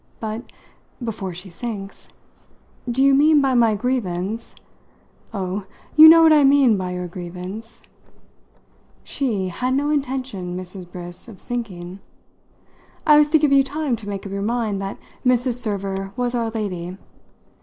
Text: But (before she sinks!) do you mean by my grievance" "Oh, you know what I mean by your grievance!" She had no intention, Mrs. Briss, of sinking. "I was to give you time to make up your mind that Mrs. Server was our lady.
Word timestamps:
But 0.19 0.51
(before 1.03 1.31
she 1.31 1.51
sinks!) 1.51 2.07
do 2.89 3.03
you 3.03 3.13
mean 3.13 3.39
by 3.39 3.53
my 3.53 3.75
grievance" 3.75 4.55
"Oh, 5.31 5.65
you 5.95 6.09
know 6.09 6.23
what 6.23 6.33
I 6.33 6.43
mean 6.43 6.75
by 6.75 6.93
your 6.93 7.07
grievance!" 7.07 7.83
She 9.03 9.49
had 9.49 9.75
no 9.75 9.91
intention, 9.91 10.57
Mrs. 10.57 10.91
Briss, 10.91 11.27
of 11.27 11.39
sinking. 11.39 11.99
"I 13.05 13.19
was 13.19 13.29
to 13.29 13.37
give 13.37 13.51
you 13.51 13.61
time 13.61 13.95
to 13.97 14.09
make 14.09 14.25
up 14.25 14.31
your 14.31 14.41
mind 14.41 14.81
that 14.81 14.97
Mrs. 15.23 15.57
Server 15.61 16.11
was 16.17 16.33
our 16.33 16.49
lady. 16.49 16.97